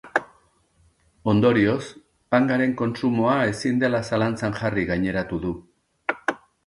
Ondorioz, 1.33 1.83
pangaren 2.35 2.73
kontsumoa 2.81 3.35
ezin 3.51 3.77
dela 3.85 4.01
zalantzan 4.13 4.57
jarri 4.63 4.87
gaineratu 4.93 5.41
du. 5.45 5.53